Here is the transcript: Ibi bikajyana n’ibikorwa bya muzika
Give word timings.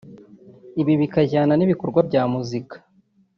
Ibi 0.81 0.93
bikajyana 1.01 1.53
n’ibikorwa 1.55 1.99
bya 2.07 2.23
muzika 2.33 2.75